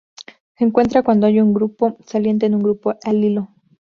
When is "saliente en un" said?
2.07-2.63